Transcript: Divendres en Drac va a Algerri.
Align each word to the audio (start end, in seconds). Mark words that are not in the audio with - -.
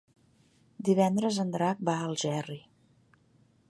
Divendres 0.89 1.39
en 1.45 1.53
Drac 1.59 1.87
va 1.91 1.97
a 1.99 2.09
Algerri. 2.09 2.61